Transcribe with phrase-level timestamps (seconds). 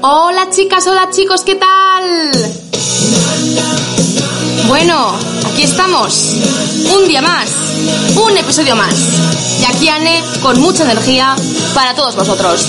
[0.00, 2.30] Hola chicas, hola chicos, ¿qué tal?
[4.68, 5.12] Bueno,
[5.52, 6.36] aquí estamos.
[6.96, 7.48] Un día más,
[8.14, 8.94] un episodio más.
[9.60, 11.34] Y aquí Anne con mucha energía
[11.74, 12.64] para todos vosotros.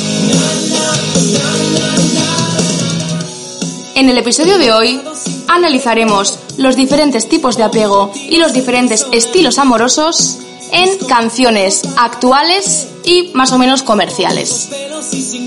[3.93, 4.99] En el episodio de hoy
[5.47, 10.39] analizaremos los diferentes tipos de apego y los diferentes estilos amorosos
[10.71, 14.69] en canciones actuales y más o menos comerciales.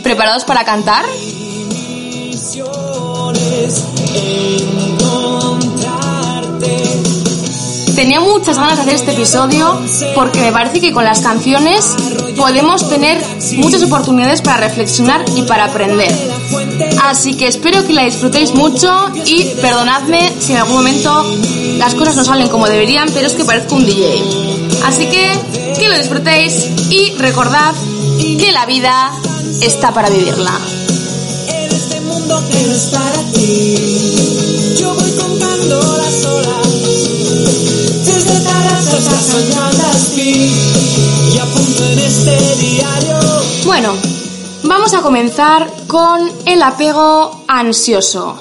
[0.04, 1.04] ¿Preparados para cantar?
[7.94, 9.78] Tenía muchas ganas de hacer este episodio
[10.16, 11.94] porque me parece que con las canciones
[12.36, 13.22] podemos tener
[13.58, 16.12] muchas oportunidades para reflexionar y para aprender.
[17.04, 18.90] Así que espero que la disfrutéis mucho
[19.24, 21.24] y perdonadme si en algún momento
[21.78, 24.20] las cosas no salen como deberían, pero es que parezco un DJ.
[24.84, 25.30] Así que
[25.78, 27.72] que lo disfrutéis y recordad
[28.18, 29.12] que la vida
[29.60, 30.81] está para vivirla.
[34.76, 36.68] Yo voy contando las horas.
[38.04, 38.42] Desde.
[41.32, 43.18] Y apunto en este diario.
[43.64, 43.94] Bueno,
[44.62, 48.40] vamos a comenzar con el apego ansioso.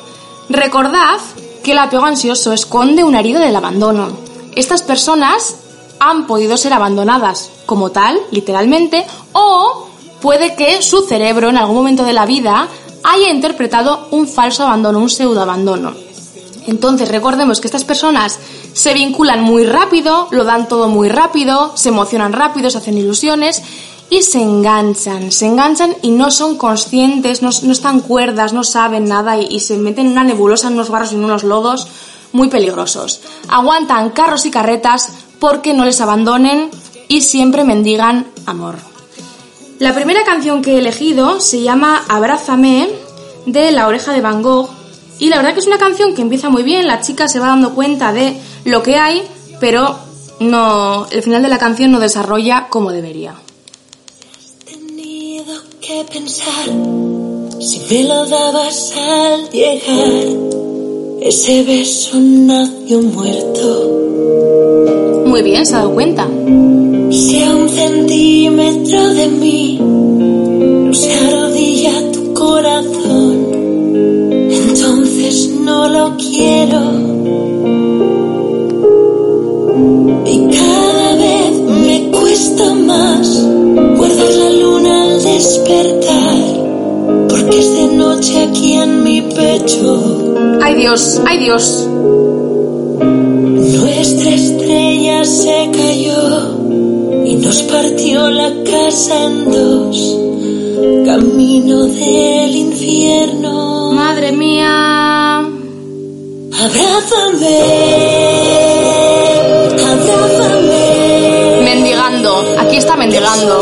[0.49, 1.19] Recordad
[1.63, 4.09] que el apego ansioso esconde una herida del abandono.
[4.55, 5.55] Estas personas
[5.99, 9.87] han podido ser abandonadas como tal, literalmente, o
[10.21, 12.67] puede que su cerebro en algún momento de la vida
[13.03, 15.93] haya interpretado un falso abandono, un pseudo abandono.
[16.67, 18.39] Entonces recordemos que estas personas
[18.73, 23.63] se vinculan muy rápido, lo dan todo muy rápido, se emocionan rápido, se hacen ilusiones
[24.09, 29.05] y se enganchan, se enganchan y no son conscientes, no, no están cuerdas, no saben
[29.05, 31.87] nada y, y se meten en una nebulosa, en unos barros y en unos lodos
[32.31, 33.21] muy peligrosos.
[33.47, 36.69] Aguantan carros y carretas porque no les abandonen
[37.07, 38.90] y siempre mendigan amor.
[39.81, 42.87] La primera canción que he elegido se llama Abrázame
[43.47, 44.69] de La oreja de Van Gogh
[45.17, 47.47] y la verdad que es una canción que empieza muy bien, la chica se va
[47.47, 49.23] dando cuenta de lo que hay,
[49.59, 49.97] pero
[50.39, 53.33] no el final de la canción no desarrolla como debería.
[54.65, 56.69] Tenido que pensar
[57.59, 60.07] si me lo dabas al llegar.
[61.23, 63.89] Ese beso nació muerto.
[65.25, 66.27] Muy bien, se ha dado cuenta.
[67.11, 73.47] Si a un centímetro de mí no se arrodilla tu corazón,
[74.49, 76.79] entonces no lo quiero.
[80.25, 81.51] Y cada vez
[81.85, 83.45] me cuesta más
[83.97, 86.37] guardar la luna al despertar,
[87.27, 90.59] porque es de noche aquí en mi pecho.
[90.61, 91.89] Ay Dios, ay Dios.
[97.41, 100.17] Nos partió la casa en dos.
[101.05, 103.91] Camino del infierno.
[103.93, 105.39] Madre mía.
[106.63, 107.59] Abrázame,
[109.71, 111.61] abrázame.
[111.63, 113.61] Mendigando, aquí está mendigando.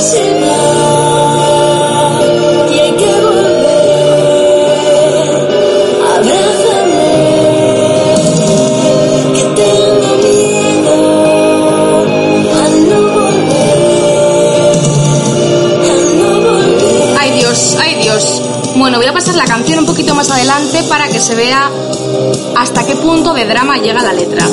[21.20, 21.70] Se vea
[22.56, 24.46] hasta qué punto de drama llega la letra.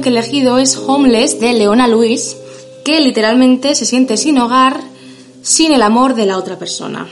[0.00, 2.36] Que he elegido es Homeless de Leona Lewis,
[2.84, 4.80] que literalmente se siente sin hogar,
[5.42, 7.06] sin el amor de la otra persona.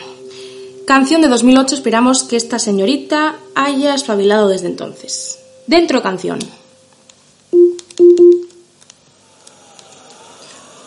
[0.87, 5.39] Canción de 2008, esperamos que esta señorita haya espabilado desde entonces.
[5.67, 6.39] Dentro canción.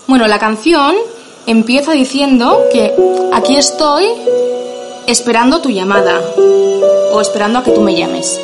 [0.08, 0.96] Bueno, la canción
[1.46, 2.94] empieza diciendo que
[3.34, 4.06] aquí estoy
[5.06, 6.20] esperando tu llamada
[7.12, 8.40] o esperando a que tú me llames.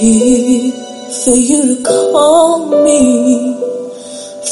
[0.00, 0.72] Here
[1.24, 3.52] for you to call me,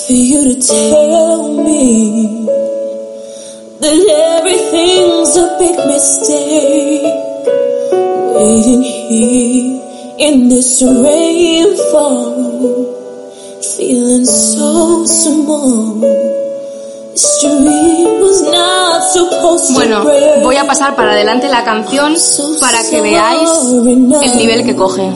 [0.06, 2.44] for you to tell me
[3.80, 3.98] that
[4.36, 7.16] everything's a big mistake.
[8.36, 9.80] Waiting here
[10.18, 12.34] in this rainfall,
[13.62, 16.00] feeling so small.
[17.12, 17.42] This
[19.72, 20.04] Bueno,
[20.42, 22.14] voy a pasar para adelante la canción
[22.60, 23.50] para que veáis
[24.22, 25.10] el nivel que coge.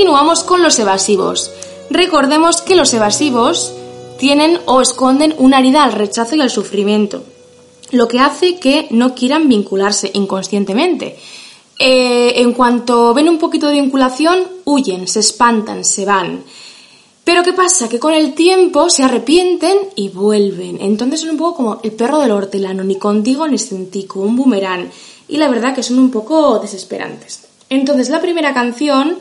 [0.00, 1.50] Continuamos con los evasivos.
[1.90, 3.74] Recordemos que los evasivos
[4.18, 7.22] tienen o esconden una herida al rechazo y al sufrimiento,
[7.90, 11.18] lo que hace que no quieran vincularse inconscientemente.
[11.78, 16.44] Eh, en cuanto ven un poquito de vinculación, huyen, se espantan, se van.
[17.22, 17.86] Pero ¿qué pasa?
[17.86, 20.78] Que con el tiempo se arrepienten y vuelven.
[20.80, 24.90] Entonces son un poco como el perro del hortelano, ni contigo ni sin un boomerang.
[25.28, 27.48] Y la verdad que son un poco desesperantes.
[27.68, 29.18] Entonces la primera canción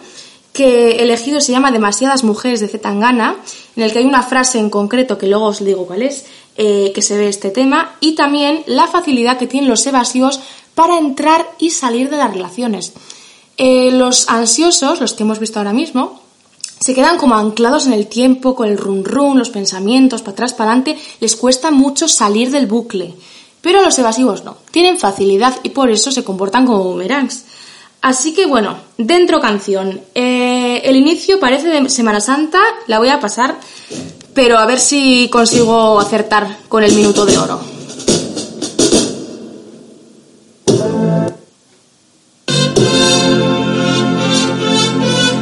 [0.59, 3.37] que he elegido se llama Demasiadas mujeres de Zetangana,
[3.77, 6.25] en el que hay una frase en concreto que luego os digo cuál es,
[6.57, 10.41] eh, que se ve este tema, y también la facilidad que tienen los evasivos
[10.75, 12.91] para entrar y salir de las relaciones.
[13.55, 16.19] Eh, los ansiosos, los que hemos visto ahora mismo,
[16.81, 20.51] se quedan como anclados en el tiempo, con el run run, los pensamientos, para atrás,
[20.51, 23.13] para adelante, les cuesta mucho salir del bucle.
[23.61, 27.45] Pero los evasivos no, tienen facilidad y por eso se comportan como boomerangs.
[28.01, 30.01] Así que bueno, dentro canción.
[30.15, 33.59] Eh, el inicio parece de Semana Santa, la voy a pasar,
[34.33, 37.59] pero a ver si consigo acertar con el minuto de oro.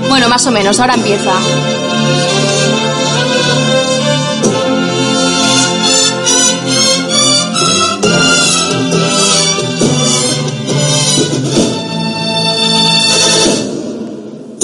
[0.09, 1.33] Bueno, más o menos, ahora empieza.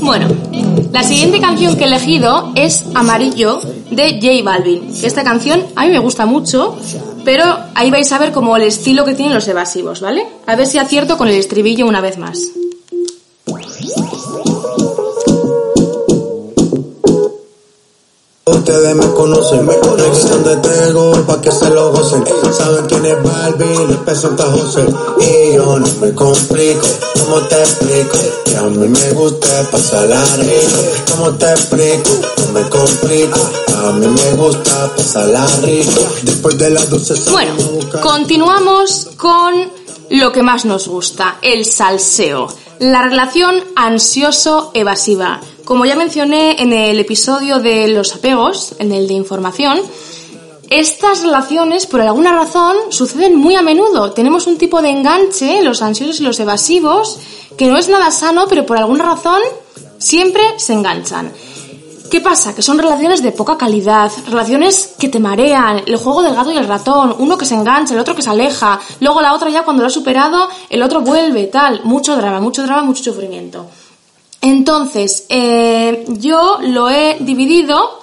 [0.00, 0.28] Bueno,
[0.92, 4.92] la siguiente canción que he elegido es Amarillo de J Balvin.
[5.02, 6.76] Esta canción a mí me gusta mucho,
[7.24, 7.44] pero
[7.74, 10.26] ahí vais a ver como el estilo que tienen los evasivos, ¿vale?
[10.46, 12.38] A ver si acierto con el estribillo una vez más.
[18.76, 22.22] Ustedes me conocen, me conocen donde tengo pa' que se lo gocen.
[22.52, 24.84] Saben quién es Barbie, les presenta José.
[25.18, 28.18] Y yo no me complico, ¿cómo te explico?
[28.44, 30.78] Que a mí me gusta pasarla rico.
[31.10, 32.10] ¿Cómo te explico?
[32.36, 33.40] No me complico,
[33.78, 36.02] a mí me gusta pasarla rico.
[36.20, 37.54] Después de las 12 se Bueno,
[38.02, 39.54] continuamos con
[40.10, 42.48] lo que más nos gusta, el salseo.
[42.78, 45.40] La relación ansioso-evasiva.
[45.66, 49.80] Como ya mencioné en el episodio de los apegos, en el de información,
[50.70, 54.12] estas relaciones, por alguna razón, suceden muy a menudo.
[54.12, 57.18] Tenemos un tipo de enganche, los ansiosos y los evasivos,
[57.58, 59.40] que no es nada sano, pero por alguna razón
[59.98, 61.32] siempre se enganchan.
[62.12, 62.54] ¿Qué pasa?
[62.54, 66.56] Que son relaciones de poca calidad, relaciones que te marean, el juego del gato y
[66.58, 69.64] el ratón, uno que se engancha, el otro que se aleja, luego la otra ya
[69.64, 73.66] cuando lo ha superado, el otro vuelve, tal, mucho drama, mucho drama, mucho sufrimiento.
[74.40, 77.98] Entonces, eh, yo lo he dividido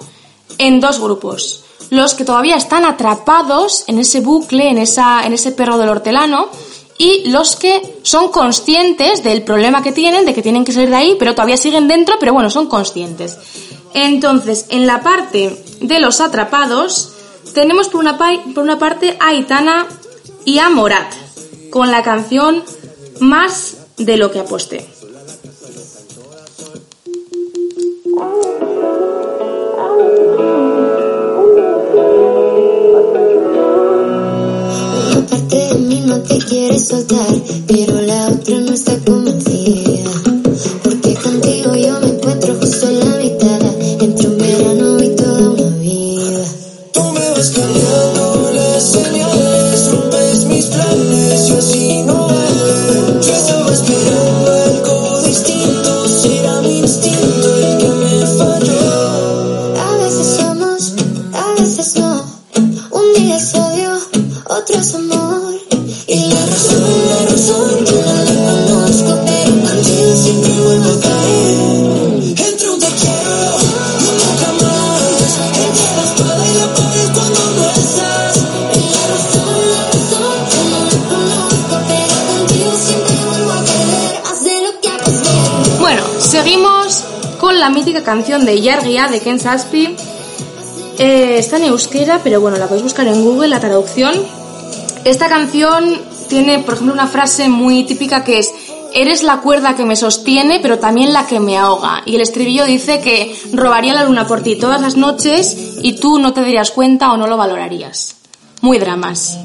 [0.58, 1.60] en dos grupos.
[1.90, 6.48] los que todavía están atrapados en ese bucle, en, esa, en ese perro del hortelano,
[6.98, 10.96] y los que son conscientes del problema que tienen, de que tienen que salir de
[10.96, 13.36] ahí, pero todavía siguen dentro, pero bueno, son conscientes.
[13.92, 17.12] Entonces, en la parte de los atrapados,
[17.54, 19.86] tenemos por una, por una parte a Itana
[20.44, 21.12] y a Morat,
[21.70, 22.64] con la canción
[23.20, 24.88] Más de lo que aposté.
[35.54, 37.32] No te quiere soltar,
[37.68, 40.23] pero la otra no está convencida.
[86.44, 87.04] Seguimos
[87.40, 89.96] con la mítica canción de Yargia de Ken Saspi.
[90.98, 94.14] Eh, está en euskera, pero bueno, la podéis buscar en Google, la traducción.
[95.06, 98.52] Esta canción tiene, por ejemplo, una frase muy típica que es
[98.92, 102.02] Eres la cuerda que me sostiene, pero también la que me ahoga.
[102.04, 106.18] Y el estribillo dice que robaría la luna por ti todas las noches y tú
[106.18, 108.16] no te darías cuenta o no lo valorarías.
[108.60, 109.38] Muy dramas.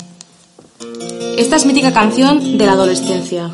[1.38, 3.52] Esta es mítica canción de la adolescencia.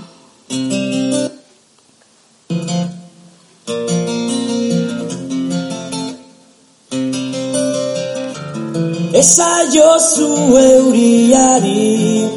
[9.15, 10.27] Esaio zu
[10.59, 12.27] euriari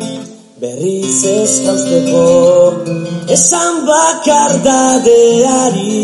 [0.60, 2.26] berriz ez jauzteko
[3.34, 5.96] Esan bakardadeari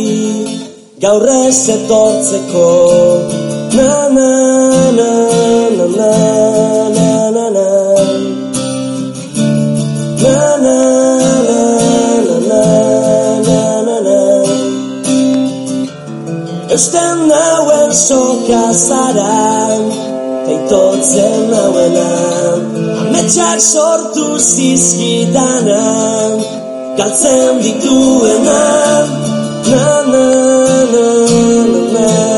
[1.04, 2.71] gaur ez etortzeko
[3.76, 4.33] Na na
[4.99, 5.12] na
[5.78, 6.11] na na
[6.97, 7.11] na
[7.45, 7.69] na na
[10.26, 10.78] Na na
[16.75, 20.13] Eusten nauen soka zara
[20.52, 22.08] Eitotzen nauena
[23.00, 25.80] Ametsak sortu zizkidana
[26.98, 28.60] Galtzen dituena
[29.70, 30.26] Na na
[30.92, 32.34] na na na na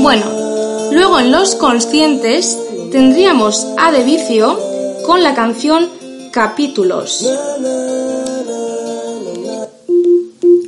[0.00, 0.26] Bueno,
[0.90, 2.58] luego en Los Conscientes
[2.90, 4.58] tendríamos a De Vicio
[5.06, 5.88] con la canción
[6.32, 7.24] Capítulos.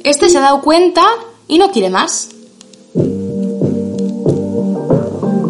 [0.04, 1.04] Este se ha dado cuenta
[1.48, 2.28] y no quiere más.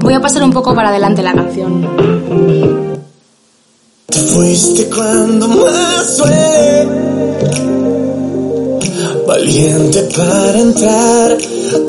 [0.01, 2.87] Voy a pasar un poco para adelante la canción.
[4.07, 6.21] Te fuiste cuando más
[9.33, 11.39] Valiente para entrar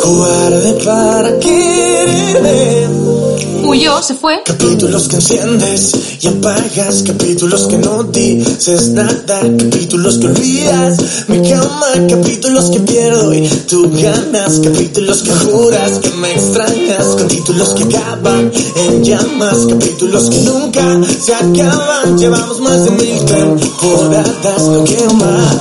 [0.02, 3.33] Cobarde para quererme
[3.64, 4.44] Huyó, se fue.
[4.44, 11.88] Capítulos que enciendes y apagas Capítulos que no dices nada Capítulos que olvidas Mi cama
[12.10, 18.52] Capítulos que pierdo y tú ganas Capítulos que juras que me extrañas Capítulos que acaban
[18.76, 25.54] en llamas Capítulos que nunca se acaban Llevamos más de mil temporadas No quiero más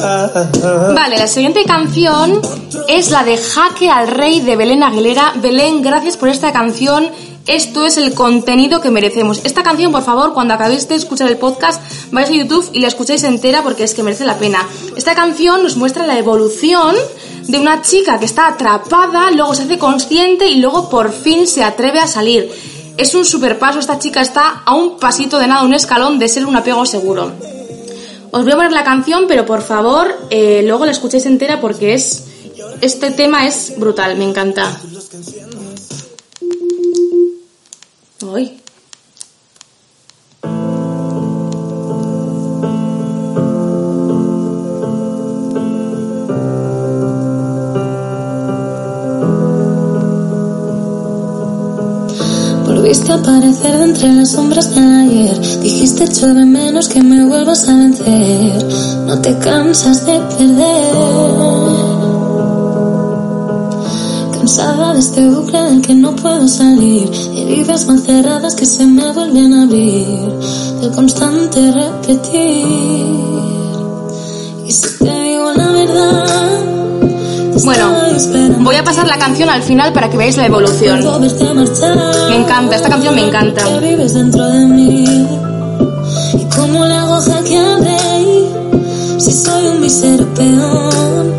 [0.94, 2.40] Vale, la siguiente canción
[2.88, 5.34] es la de Jaque al Rey de Belén Aguilera.
[5.36, 7.10] Belén, gracias por esta canción.
[7.46, 9.40] Esto es el contenido que merecemos.
[9.42, 11.82] Esta canción, por favor, cuando acabéis de escuchar el podcast,
[12.12, 14.64] vais a YouTube y la escucháis entera porque es que merece la pena.
[14.96, 16.94] Esta canción nos muestra la evolución
[17.48, 21.64] de una chica que está atrapada, luego se hace consciente y luego por fin se
[21.64, 22.48] atreve a salir.
[22.96, 26.28] Es un super paso, esta chica está a un pasito de nada, un escalón de
[26.28, 27.32] ser un apego seguro.
[28.30, 31.94] Os voy a poner la canción, pero por favor, eh, luego la escuchéis entera porque
[31.94, 32.24] es.
[32.80, 34.80] Este tema es brutal, me encanta.
[52.64, 55.60] Volviste a aparecer de entre las sombras de ayer.
[55.60, 58.64] Dijiste llueve menos que me vuelvas a vencer.
[59.06, 61.71] No te cansas de perder.
[64.42, 67.08] Cansada de este bucle del que no puedo salir.
[67.32, 70.18] Heridas mal cerradas que se me vuelven a abrir.
[70.80, 72.66] Del constante repetir.
[74.66, 76.60] Y si te digo la verdad.
[77.64, 77.92] Bueno,
[78.64, 80.98] voy a pasar la canción al final para que veáis la evolución.
[82.28, 83.64] Me encanta, esta canción me encanta.
[83.78, 85.04] Vives dentro de mí.
[86.34, 87.20] ¿Y cómo le hago?
[89.20, 91.32] Si soy un mísero peón.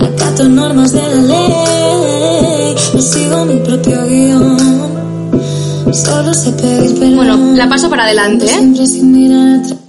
[0.00, 1.73] Acato normas de la ley.
[2.94, 4.56] No sigo mi propio guion.
[5.92, 7.16] Solo sé pedir.
[7.16, 8.50] Bueno, la paso para adelante, ¿eh?
[8.50, 9.80] Siempre sin mirar atrás.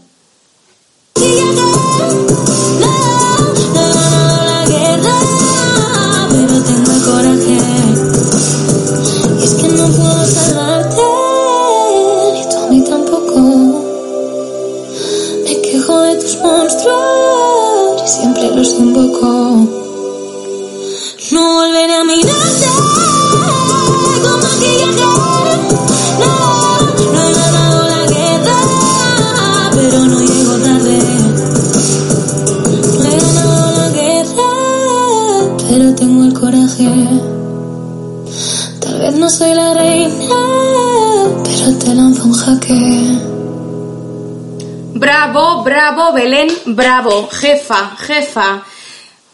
[45.85, 47.29] Bravo, Belén, bravo.
[47.31, 48.63] Jefa, jefa.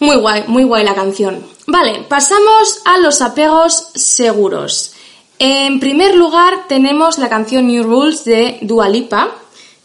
[0.01, 1.41] Muy guay, muy guay la canción.
[1.65, 4.91] Vale, pasamos a los apegos seguros.
[5.39, 9.29] En primer lugar tenemos la canción New Rules de Dua Lipa,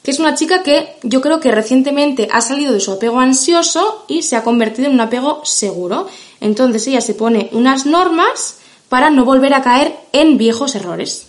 [0.02, 4.04] que es una chica que yo creo que recientemente ha salido de su apego ansioso
[4.08, 6.08] y se ha convertido en un apego seguro.
[6.40, 8.56] Entonces ella se pone unas normas
[8.88, 11.28] para no volver a caer en viejos errores.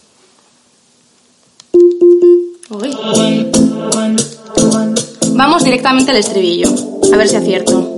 [5.37, 6.67] Vamos directamente al estribillo,
[7.13, 7.93] a ver si acierto.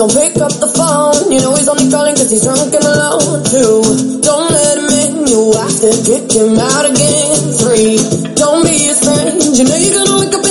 [0.00, 1.30] Don't pick up the phone.
[1.30, 3.44] You know he's only calling cause he's drunk and alone.
[3.44, 3.84] Two,
[4.24, 5.28] don't let him in.
[5.28, 7.52] You have to kick him out again.
[7.60, 8.00] Three,
[8.32, 9.36] don't be his friend.
[9.36, 10.49] You know you're gonna wake up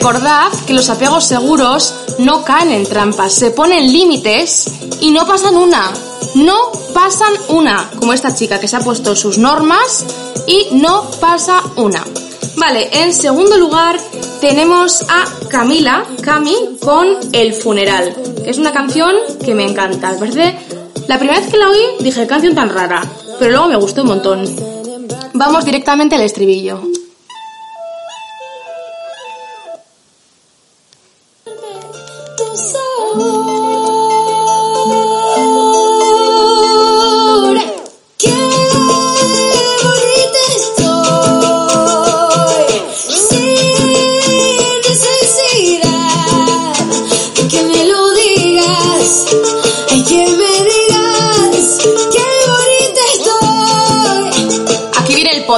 [0.00, 5.54] Recordad que los apegos seguros no caen en trampas, se ponen límites y no pasan
[5.56, 5.92] una.
[6.36, 6.56] No
[6.94, 10.06] pasan una, como esta chica que se ha puesto sus normas
[10.46, 12.02] y no pasa una.
[12.56, 14.00] Vale, en segundo lugar
[14.40, 20.12] tenemos a Camila, Cami, con El funeral, que es una canción que me encanta.
[20.12, 20.56] Me parece,
[21.08, 23.04] la primera vez que la oí dije, "Qué canción tan rara,
[23.38, 24.56] pero luego me gustó un montón.
[25.34, 26.80] Vamos directamente al estribillo.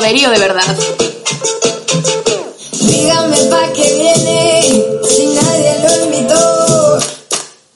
[0.03, 0.77] Poderío de verdad.
[2.81, 4.41] Dígame pa' qué viene,
[5.09, 6.99] si nadie lo invitó.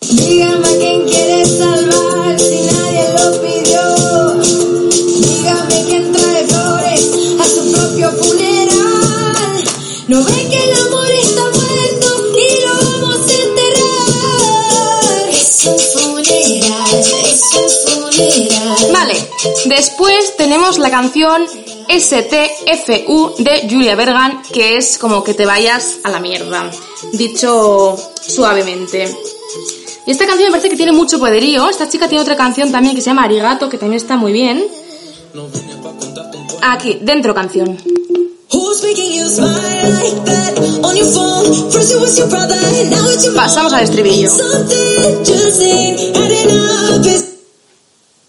[0.00, 3.84] Dígame a quién quiere salvar, si nadie lo pidió.
[5.20, 7.02] Dígame quién trae flores
[7.38, 9.64] a su propio funeral.
[10.08, 12.08] No ve que el amor está muerto
[12.44, 15.28] y lo vamos a enterrar.
[15.30, 16.94] Es un funeral,
[17.30, 18.92] es un funeral.
[18.92, 19.16] Vale,
[19.66, 21.46] después tenemos la canción
[22.00, 26.70] STFU de Julia Bergan, que es como que te vayas a la mierda,
[27.12, 29.08] dicho suavemente.
[30.06, 31.68] Y esta canción me parece que tiene mucho poderío.
[31.68, 34.64] Esta chica tiene otra canción también que se llama Arigato, que también está muy bien.
[36.62, 37.76] Aquí, dentro canción.
[43.34, 44.30] Pasamos al estribillo.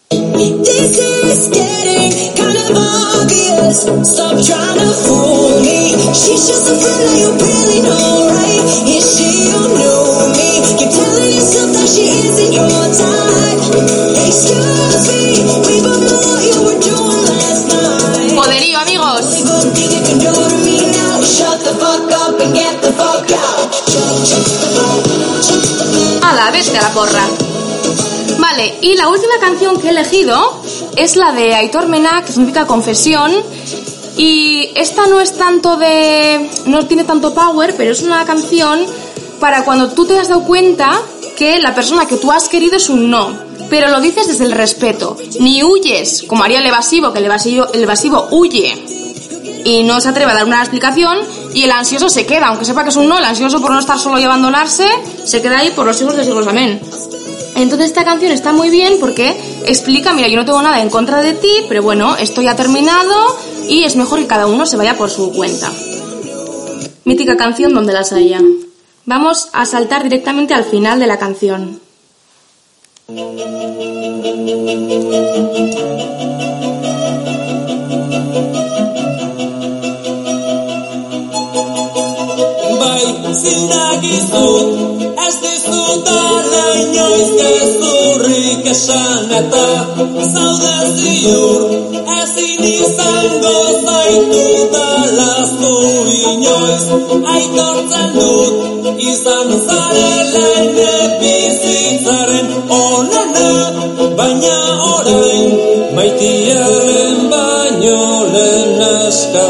[0.09, 1.86] This is
[3.77, 5.93] Stop trying to fool me.
[6.09, 8.63] She's just a friend that you barely know, right?
[8.89, 9.69] Is she or
[10.33, 10.65] me?
[10.81, 13.61] You're telling yourself that she isn't your type.
[14.25, 18.33] Excuse me, we both know what you were doing last night.
[18.33, 19.25] Poderío, amigos.
[19.29, 22.53] Only good thing you can do to me now is shut the fuck up and
[22.57, 23.57] get the fuck out.
[26.73, 27.25] La porra.
[28.39, 30.61] Vale, y la última canción que he elegido
[30.95, 33.31] es la de Aitor Mena, que significa confesión.
[34.17, 36.49] Y esta no es tanto de.
[36.65, 38.85] no tiene tanto power, pero es una canción
[39.39, 40.99] para cuando tú te has dado cuenta
[41.37, 43.31] que la persona que tú has querido es un no.
[43.69, 45.17] Pero lo dices desde el respeto.
[45.39, 48.75] Ni huyes, como haría el evasivo, que el evasivo, el evasivo huye
[49.63, 51.17] y no se atreve a dar una explicación
[51.53, 53.79] y el ansioso se queda, aunque sepa que es un no, el ansioso por no
[53.79, 54.87] estar solo y abandonarse,
[55.25, 56.79] se queda ahí por los siglos de siglos, amén.
[57.55, 61.21] Entonces esta canción está muy bien porque explica, mira, yo no tengo nada en contra
[61.21, 64.77] de ti, pero bueno, esto ya ha terminado y es mejor que cada uno se
[64.77, 65.71] vaya por su cuenta.
[67.03, 68.41] Mítica canción donde las haya.
[69.05, 71.79] Vamos a saltar directamente al final de la canción.
[82.79, 84.47] Bai, zindagizu,
[85.27, 89.31] ez dizut ala inoiz gezurrik esan
[92.19, 92.36] ezin
[92.73, 94.43] izango zaitu
[94.75, 95.73] dalaztu
[96.33, 96.85] inoiz,
[97.35, 103.49] aitortzen dut, izan zarela ene bizitzaren onena,
[104.19, 104.57] baina
[104.93, 105.57] orain,
[105.95, 108.01] maitiaren baino
[108.33, 109.47] lehen aska.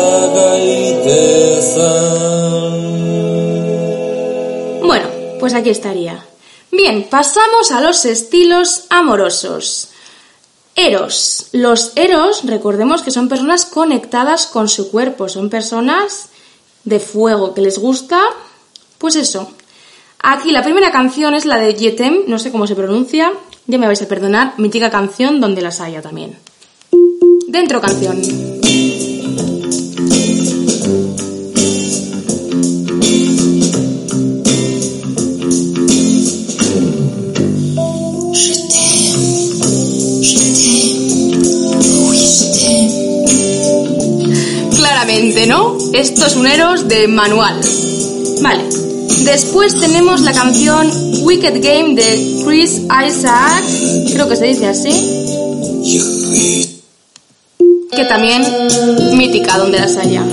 [4.82, 5.08] Bueno,
[5.40, 6.26] pues aquí estaría.
[6.72, 9.90] Bien, pasamos a los estilos amorosos.
[10.78, 11.48] Eros.
[11.54, 16.30] Los eros, recordemos que son personas conectadas con su cuerpo, son personas
[16.84, 18.22] de fuego, que les gusta,
[19.00, 19.52] pues eso.
[20.20, 23.34] Aquí la primera canción es la de Yetem, no sé cómo se pronuncia,
[23.66, 26.38] ya me vais a perdonar, mítica canción donde las haya también.
[27.48, 28.22] Dentro canción.
[45.48, 45.76] ¿No?
[45.94, 47.60] Esto es un Eros de manual.
[48.44, 48.64] Vale.
[49.26, 50.92] Después tenemos la canción
[51.24, 53.64] Wicked Game de Chris Isaac,
[54.14, 54.92] creo que se dice así.
[57.92, 58.44] Que también
[59.18, 60.24] mítica donde las haya.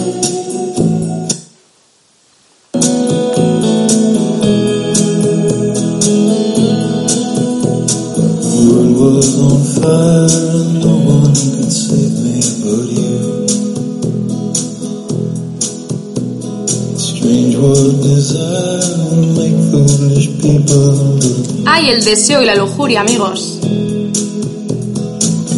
[21.95, 23.61] El deseo y la lujuria, amigos.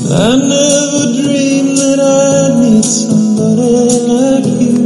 [0.09, 4.77] I never dreamed that I'd meet somebody like you.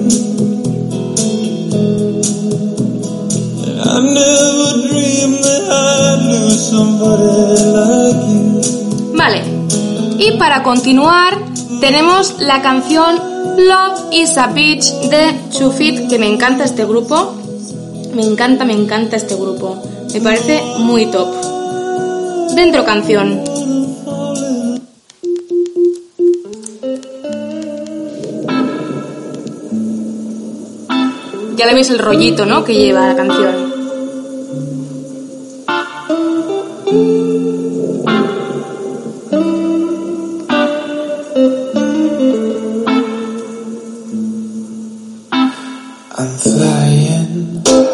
[3.66, 9.16] And I never dreamed that I'd lose somebody like you.
[9.16, 9.42] Vale.
[10.18, 11.36] Y para continuar,
[11.80, 13.16] tenemos la canción
[13.58, 17.34] Love is a Beach de Chufit, que me encanta este grupo.
[18.14, 19.82] Me encanta, me encanta este grupo.
[20.12, 21.39] Me parece muy top.
[22.62, 23.42] Dentro canción.
[31.56, 32.62] Ya le veis el rollito, ¿no?
[32.62, 33.54] Que lleva la canción.
[46.18, 47.89] I'm flying.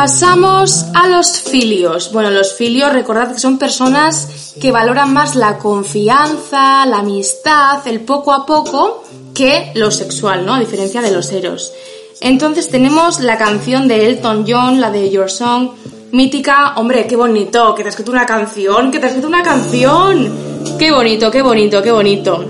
[0.00, 2.10] Pasamos a los filios.
[2.10, 8.00] Bueno, los filios, recordad que son personas que valoran más la confianza, la amistad, el
[8.00, 10.54] poco a poco, que lo sexual, ¿no?
[10.54, 11.74] A diferencia de los eros.
[12.22, 15.72] Entonces tenemos la canción de Elton John, la de Your Song,
[16.12, 16.76] mítica.
[16.76, 20.32] Hombre, qué bonito, que te has escrito una canción, que te has escrito una canción.
[20.78, 22.42] Qué bonito, qué bonito, qué bonito.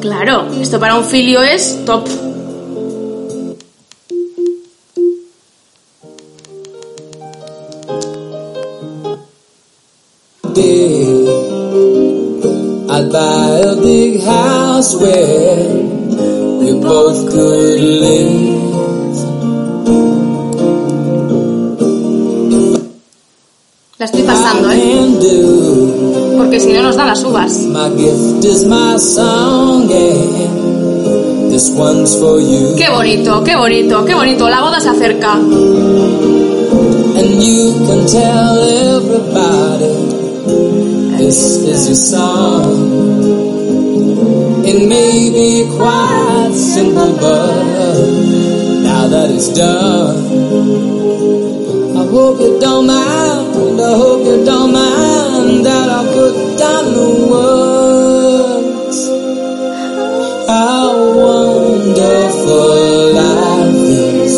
[0.00, 2.08] Claro, esto para un filio es top.
[10.54, 11.08] Big.
[12.88, 15.66] I'd buy a big house where
[16.60, 18.54] we both could live.
[23.98, 26.36] La estoy pasando, ¿eh?
[26.36, 27.52] Porque si no nos dan las uvas.
[27.66, 32.76] My gift is my song and this one's for you.
[32.76, 34.48] Qué bonito, qué bonito, qué bonito.
[34.48, 35.34] La boda se acerca.
[37.16, 40.13] And you can tell everybody
[41.34, 42.64] this is your song.
[44.64, 47.64] It may be quite simple, but
[48.86, 50.16] now that it's done,
[51.96, 53.80] I hope you don't mind.
[53.80, 58.98] I hope you don't mind that I put down the words.
[60.46, 63.74] How wonderful life
[64.22, 64.34] is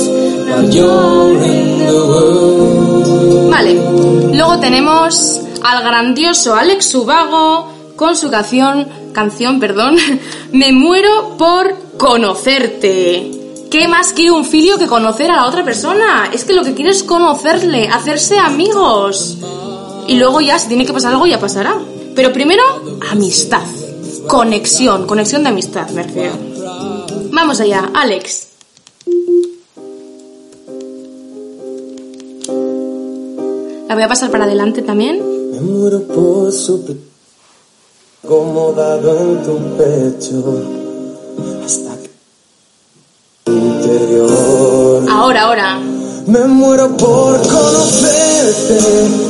[0.48, 3.50] when you're in the world.
[3.50, 3.74] Vale,
[4.34, 5.35] luego tenemos
[5.66, 9.96] al grandioso Alex Ubago con su canción, canción, perdón,
[10.52, 13.32] Me muero por conocerte.
[13.70, 16.30] ¿Qué más quiere un filio que conocer a la otra persona?
[16.32, 19.38] Es que lo que quiere es conocerle, hacerse amigos.
[20.06, 21.76] Y luego ya, si tiene que pasar algo, ya pasará.
[22.14, 22.62] Pero primero,
[23.10, 23.64] amistad.
[24.28, 26.06] Conexión, conexión de amistad, me.
[27.32, 28.48] Vamos allá, Alex.
[33.88, 35.35] La voy a pasar para adelante también.
[35.56, 36.84] Me muero por su
[38.22, 40.44] acomodado en tu pecho
[41.64, 45.06] hasta que interior.
[45.08, 45.80] Ahora, ahora.
[46.26, 48.80] Me muero por conocerte,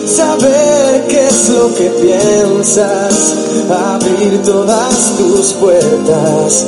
[0.09, 3.35] saber qué es lo que piensas,
[3.71, 6.67] abrir todas tus puertas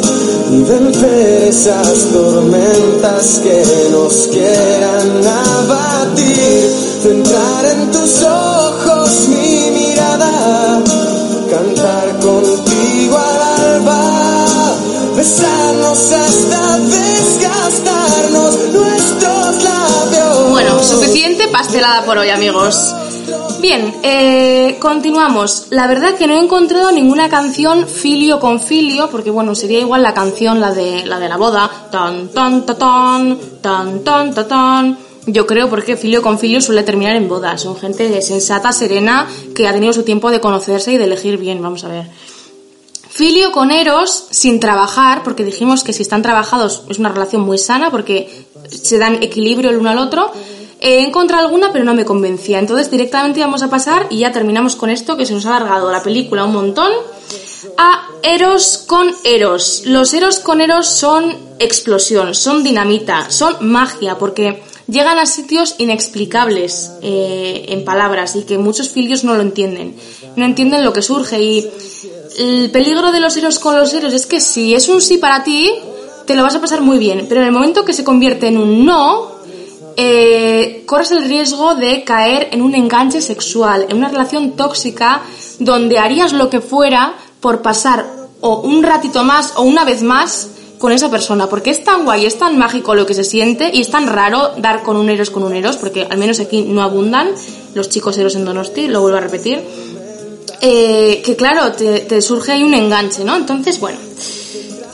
[0.53, 6.71] y vencer esas tormentas que nos quieran abatir,
[7.03, 9.29] centrar en tus ojos
[11.51, 14.45] cantar contigo al alba,
[15.17, 20.51] besarnos hasta desgastarnos nuestros labios.
[20.51, 22.95] Bueno, suficiente pastelada por hoy, amigos.
[23.61, 25.67] Bien, eh, continuamos.
[25.71, 30.03] La verdad que no he encontrado ninguna canción filio con filio, porque bueno, sería igual
[30.03, 31.69] la canción, la de la, de la boda.
[31.91, 35.08] Tan, tan, ta, tan, tan, tan, ta, tan.
[35.31, 37.61] Yo creo porque filio con filio suele terminar en bodas.
[37.61, 41.61] Son gente sensata, serena, que ha tenido su tiempo de conocerse y de elegir bien.
[41.61, 42.07] Vamos a ver.
[43.11, 47.59] Filio con Eros sin trabajar, porque dijimos que si están trabajados es una relación muy
[47.59, 50.33] sana porque se dan equilibrio el uno al otro.
[50.81, 52.59] He encontrado alguna, pero no me convencía.
[52.59, 55.93] Entonces directamente vamos a pasar y ya terminamos con esto que se nos ha alargado
[55.93, 56.91] la película un montón.
[57.77, 59.83] A Eros con Eros.
[59.85, 66.93] Los Eros con Eros son explosión, son dinamita, son magia, porque llegan a sitios inexplicables
[67.03, 69.95] eh, en palabras y que muchos filios no lo entienden.
[70.37, 71.71] No entienden lo que surge y
[72.39, 75.45] el peligro de los Eros con los Eros es que si es un sí para
[75.45, 75.71] ti,
[76.27, 78.59] te lo vas a pasar muy bien, pero en el momento que se convierte en
[78.59, 79.39] un no,
[79.97, 85.23] eh, corres el riesgo de caer en un enganche sexual, en una relación tóxica
[85.59, 88.07] donde harías lo que fuera por pasar
[88.41, 92.27] o un ratito más o una vez más con esa persona, porque es tan guay,
[92.27, 95.31] es tan mágico lo que se siente y es tan raro dar con un eros
[95.31, 97.31] con un eros, porque al menos aquí no abundan
[97.75, 99.61] los chicos eros en Donosti, lo vuelvo a repetir,
[100.61, 103.37] eh, que claro, te, te surge ahí un enganche, ¿no?
[103.37, 103.99] Entonces, bueno,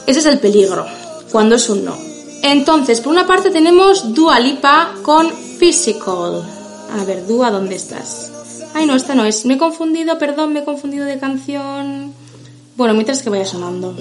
[0.07, 0.85] ese es el peligro,
[1.31, 1.95] cuando es un no.
[2.41, 6.43] Entonces, por una parte tenemos Dua Lipa con Physical.
[6.99, 8.31] A ver, Dua, ¿dónde estás?
[8.75, 9.45] Ay, no, esta no es.
[9.45, 12.13] Me he confundido, perdón, me he confundido de canción.
[12.75, 13.95] Bueno, mientras que vaya sonando.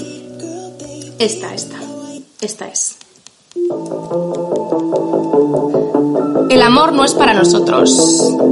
[1.18, 1.77] Esta, esta.
[2.40, 2.96] Esta es.
[6.50, 7.90] El amor no es para nosotros.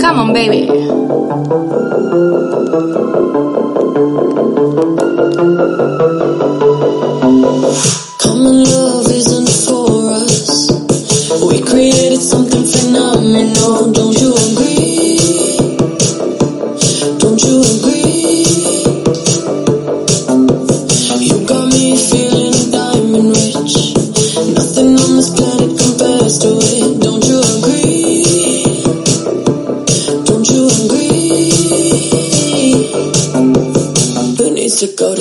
[0.01, 0.68] Come on, baby.
[35.03, 35.12] Go.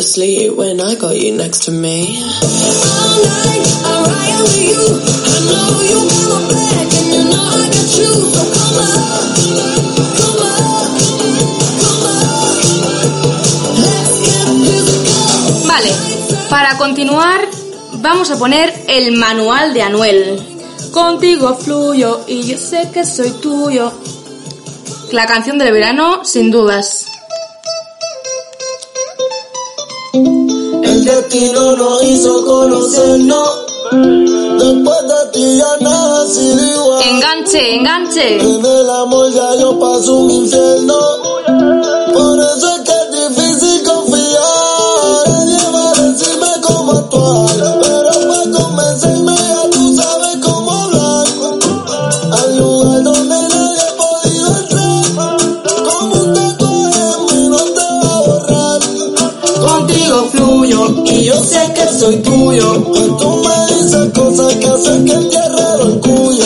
[15.66, 15.92] Vale,
[16.50, 17.42] para continuar
[17.94, 20.40] vamos a poner el manual de Anuel.
[20.92, 23.92] Contigo fluyo y yo sé que soy tuyo.
[25.12, 27.11] La canción del verano, sin dudas.
[31.12, 33.50] El destino nos hizo conocernos.
[33.92, 37.04] Después de ti ya nada sido igual.
[37.04, 38.36] Enganche, enganche.
[38.40, 40.98] En el amor ya yo paso un infierno.
[42.14, 42.81] Por eso es
[62.14, 66.44] Ay, tú me dices cosas que hacen que entierre el orgullo.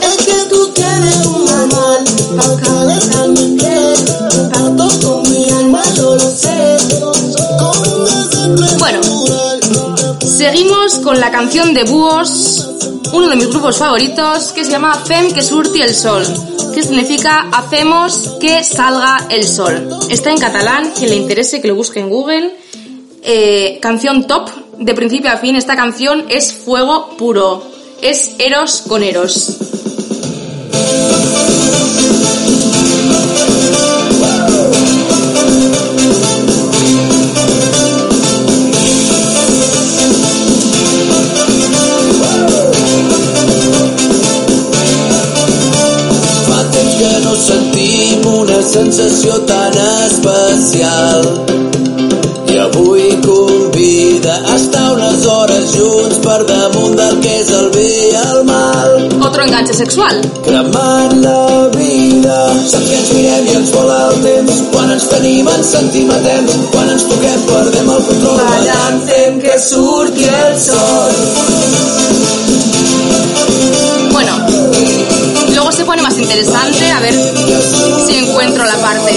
[0.00, 2.04] Es que tú tienes un manual
[2.36, 3.94] para calentarme el piel.
[4.38, 6.76] Un trato con mi alma, yo lo sé.
[7.58, 9.00] Con un deseo Bueno.
[10.24, 12.68] Seguimos con la canción de Búhos,
[13.12, 16.24] uno de mis grupos favoritos, que se llama Fem que surti el sol,
[16.72, 19.88] que significa hacemos que salga el sol.
[20.08, 22.56] Está en catalán, quien le interese que lo busque en Google.
[23.22, 27.62] Eh, canción top, de principio a fin, esta canción es fuego puro,
[28.02, 29.56] es Eros con Eros.
[46.98, 49.74] Que no sentim una sensació tan
[50.06, 51.26] especial
[52.54, 53.10] i avui
[53.86, 58.94] a estar unes hores junts per damunt del que és el bé i el mal.
[59.20, 60.22] Otro enganche sexual.
[60.46, 62.38] cremant la vida.
[62.70, 64.62] Saps que ens mirem i ens vola el temps.
[64.72, 66.56] Quan ens tenim ens sentim temps.
[66.72, 68.40] Quan ens toquem perdem el control.
[68.40, 71.12] Ballant fem que surti el sol.
[74.12, 74.46] Bueno,
[75.50, 77.14] luego se pone más interesante, a ver
[78.06, 79.12] si encuentro la parte.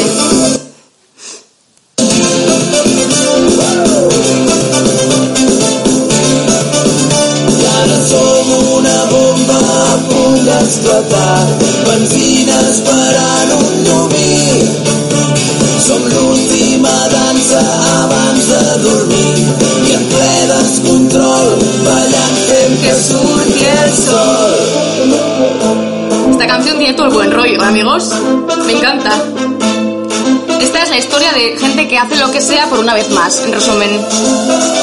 [32.98, 34.06] Vez más, en resumen.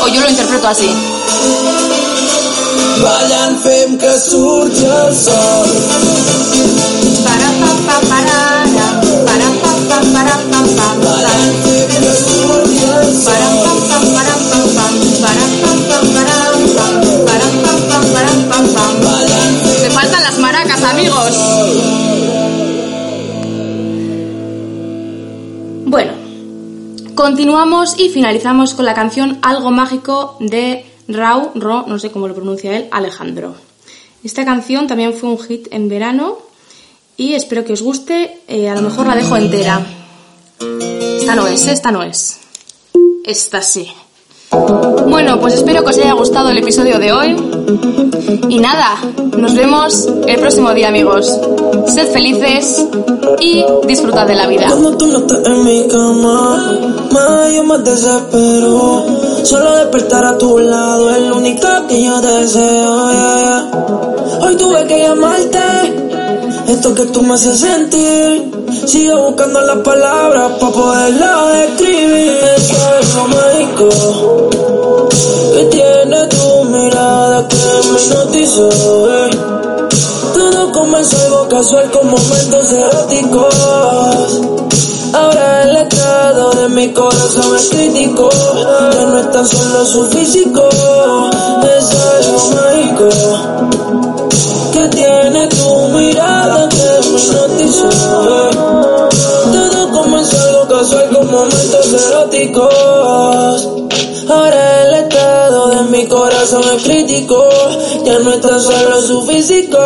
[0.05, 0.89] O yo lo interpreto así.
[3.03, 6.14] Ballant fem que surti el sol.
[27.25, 32.35] Continuamos y finalizamos con la canción Algo Mágico de Rau, Ro, no sé cómo lo
[32.35, 33.55] pronuncia él, Alejandro.
[34.23, 36.37] Esta canción también fue un hit en verano
[37.17, 38.43] y espero que os guste.
[38.47, 39.81] eh, a lo mejor la dejo entera.
[41.19, 42.41] Esta no es, esta no es.
[43.25, 43.91] Esta sí.
[45.09, 47.37] Bueno, pues espero que os haya gustado el episodio de hoy.
[48.51, 48.99] Y nada,
[49.35, 51.41] nos vemos el próximo día, amigos.
[51.87, 52.85] Sed felices
[53.41, 54.67] y disfrutad de la vida.
[54.69, 56.79] Cuando tú no estás en mi cama,
[57.13, 59.05] más yo me desespero.
[59.45, 63.13] Solo despertar a tu lado es lo único que yo deseo.
[63.13, 64.39] yeah, yeah.
[64.41, 65.59] Hoy tuve que llamarte.
[66.69, 68.51] Esto que tú me haces sentir.
[68.87, 72.33] Sigo buscando las palabras para poderlo describir.
[72.57, 73.89] Eso es lo mágico
[75.55, 78.69] que tiene tu mirada que me hipnotizó.
[79.27, 79.64] eh.
[80.65, 83.55] Todo comenzó algo casual con momentos eróticos.
[85.13, 88.31] Ahora el estado de mi corazón es crítico.
[88.31, 90.67] Ya no es tan solo su físico,
[91.77, 93.11] es algo mágico.
[94.73, 96.77] Que tiene tu mirada que
[97.11, 97.91] me hipnotizó.
[99.53, 103.74] Todo comenzó algo casual con momentos eróticos.
[106.05, 107.43] Mi corazón es crítico.
[108.05, 109.79] Ya no es tan solo su físico.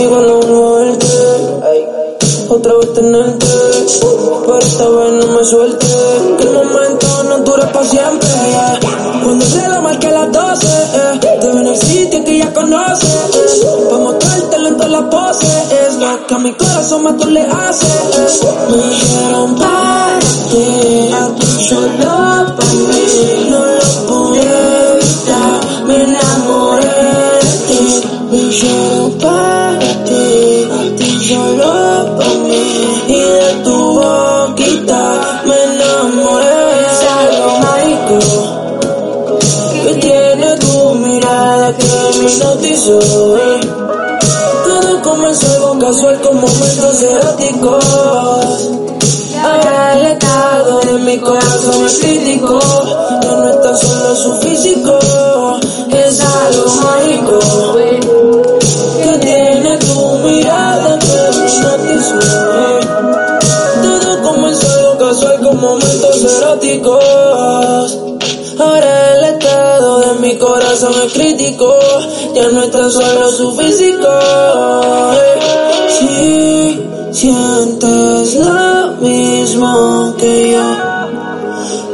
[0.00, 1.06] Y cuando muerte,
[2.48, 3.46] otra vez tenerte.
[4.46, 5.86] Pero esta vez no me suelte.
[6.38, 8.28] Que el momento no dura para siempre.
[9.22, 13.08] Cuando se la marque las 12, eh, te en el sitio que ya conoces.
[13.62, 13.86] eh.
[13.88, 15.48] Pa' mostrártelo en todas las poses.
[15.88, 18.40] Es lo que a mi corazón más tú le haces.
[18.68, 20.18] Me dijeron para
[20.50, 22.23] ti, a ti solo
[42.84, 43.00] Todo
[45.02, 47.82] comenzó algo casual con momentos eróticos.
[49.42, 52.58] Ahora el estado de mi corazón es crítico.
[53.22, 54.98] Ya no es tan solo su físico,
[55.88, 57.38] es algo mágico.
[59.02, 61.06] Que tiene tu mirada que
[61.38, 62.18] hipnotizó.
[63.82, 67.98] Todo comenzó algo casual con momentos eróticos.
[68.58, 69.04] Ahora
[70.38, 71.74] corazón es crítico,
[72.34, 74.08] ya no es tan solo su físico.
[75.14, 75.40] Eh,
[75.96, 76.80] Si
[77.12, 80.66] sientes lo mismo que yo,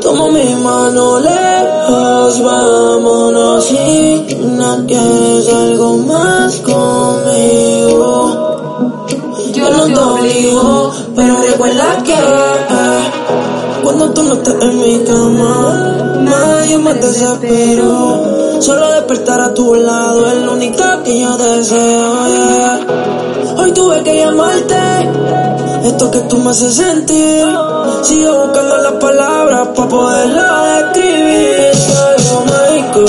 [0.01, 8.07] toma mi mano lejos, vámonos si no quieres algo más conmigo.
[9.53, 13.03] Yo no te obligo, pero recuerda que eh,
[13.83, 15.80] cuando tú no estás en mi cama,
[16.47, 18.61] nadie me desespero.
[18.61, 22.15] Solo despertar a tu lado es lo único que yo deseo.
[23.57, 24.77] Hoy tuve que llamarte,
[25.85, 27.47] esto que tú me haces sentir.
[28.03, 31.73] Sigo buscando las palabras para poderlo describir.
[32.11, 33.05] Algo mágico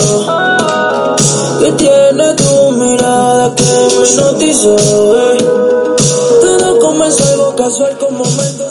[1.60, 4.76] que tiene tu mirada que me hipnotizó.
[6.42, 8.71] Todo comenzó algo casual como me